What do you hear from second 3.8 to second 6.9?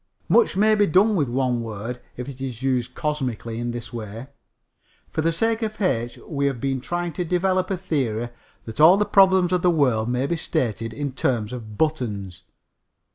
way. For the sake of H. we have been